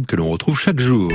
[0.00, 1.10] que l'on retrouve chaque jour.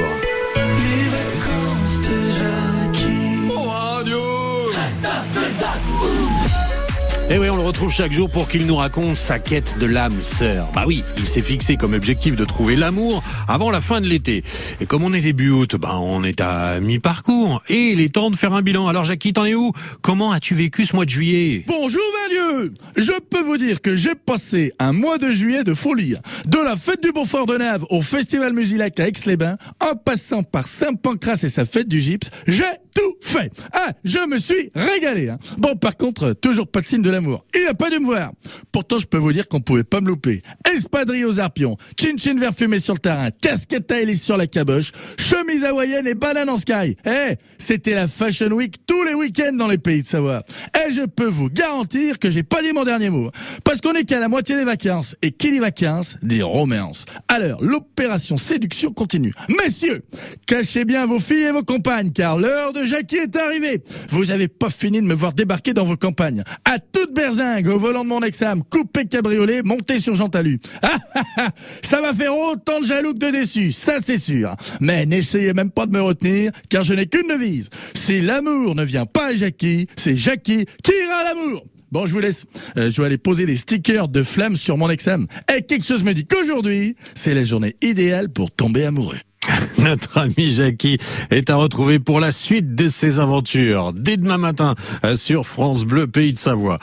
[7.29, 9.85] Et Eh oui, on le retrouve chaque jour pour qu'il nous raconte sa quête de
[9.85, 10.69] l'âme sœur.
[10.73, 14.45] Bah oui, il s'est fixé comme objectif de trouver l'amour avant la fin de l'été.
[14.79, 17.61] Et comme on est début août, bah on est à mi-parcours.
[17.67, 18.87] Et il est temps de faire un bilan.
[18.87, 19.73] Alors Jackie, t'en es où?
[20.01, 21.65] Comment as-tu vécu ce mois de juillet?
[21.67, 26.15] Bonjour Malieu Je peux vous dire que j'ai passé un mois de juillet de folie.
[26.45, 30.65] De la fête du Beaufort de Nave au Festival Musilac à Aix-les-Bains, en passant par
[30.65, 32.63] Saint-Pancras et sa fête du gypse, j'ai
[32.97, 33.51] tout fait.
[33.73, 35.29] Ah, je me suis régalé.
[35.29, 35.37] hein.
[35.57, 37.45] Bon, par contre, toujours pas de signe de l'amour.
[37.55, 38.31] Il n'a pas dû me voir.
[38.71, 40.41] Pourtant, je peux vous dire qu'on pouvait pas me louper.
[40.73, 44.91] Espadrille aux arpions, chin-chin vert fumé sur le terrain, casquette à hélice sur la caboche,
[45.19, 46.97] chemise hawaïenne et banane en sky.
[47.05, 50.43] Eh, c'était la Fashion Week tous les week-ends dans les pays de Savoie.
[50.87, 53.31] Et je peux vous garantir que j'ai pas dit mon dernier mot.
[53.63, 55.15] Parce qu'on est qu'à la moitié des vacances.
[55.21, 57.05] Et qui dit vacances, dit romance.
[57.27, 59.33] Alors, l'opération séduction continue.
[59.49, 60.03] Messieurs,
[60.45, 63.81] cachez bien vos filles et vos compagnes, car l'heure de Jackie est arrivée.
[64.09, 66.43] Vous avez pas fini de me voir débarquer dans vos campagnes.
[66.63, 70.59] À toute berzingue, au volant de mon exam, coupé cabriolet, monté sur Jean Talus.
[70.89, 71.49] Ah, ah, ah,
[71.83, 74.55] ça va faire autant de jaloux que de déçus, ça c'est sûr.
[74.79, 77.69] Mais n'essayez même pas de me retenir, car je n'ai qu'une devise.
[77.93, 81.65] Si l'amour ne vient pas à Jackie, c'est Jackie à l'amour.
[81.91, 82.45] Bon, je vous laisse.
[82.77, 85.27] Euh, je vais aller poser des stickers de flammes sur mon exam.
[85.55, 89.17] Et quelque chose me dit qu'aujourd'hui, c'est la journée idéale pour tomber amoureux.
[89.77, 90.97] Notre ami Jackie
[91.29, 95.85] est à retrouver pour la suite de ses aventures dès demain matin euh, sur France
[95.85, 96.77] Bleu Pays de Savoie.